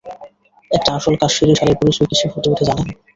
[0.71, 2.87] একটা আসল কাশ্মীরি শালের পরিচয় কিসে ফুটে উঠে জানেন?